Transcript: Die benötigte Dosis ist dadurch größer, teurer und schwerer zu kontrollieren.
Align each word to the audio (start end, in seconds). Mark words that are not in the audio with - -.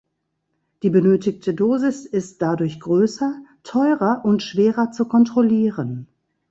Die 0.81 0.89
benötigte 0.89 1.53
Dosis 1.53 2.07
ist 2.07 2.41
dadurch 2.41 2.79
größer, 2.79 3.39
teurer 3.61 4.21
und 4.25 4.41
schwerer 4.41 4.89
zu 4.91 5.05
kontrollieren. 5.07 6.07